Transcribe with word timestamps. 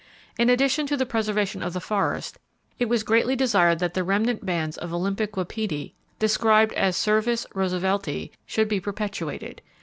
In 0.39 0.49
addition 0.49 0.87
to 0.87 0.97
the 0.97 1.05
preservation 1.05 1.61
of 1.61 1.73
the 1.73 1.79
forests, 1.79 2.39
it 2.79 2.89
was 2.89 3.03
greatly 3.03 3.35
desired 3.35 3.77
that 3.77 3.93
the 3.93 4.03
remnant 4.03 4.43
bands 4.43 4.75
of 4.75 4.91
Olympic 4.91 5.37
wapiti 5.37 5.93
(described 6.17 6.73
as 6.73 6.97
Cervus 6.97 7.45
roosevelti) 7.53 8.31
should 8.47 8.67
be 8.67 8.79
perpetuated. 8.79 9.61